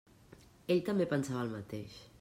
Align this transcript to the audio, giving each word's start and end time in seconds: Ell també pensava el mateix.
Ell 0.75 0.81
també 0.89 1.09
pensava 1.13 1.47
el 1.49 1.55
mateix. 1.59 2.05